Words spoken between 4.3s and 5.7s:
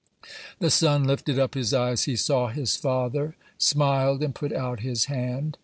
put out his hand.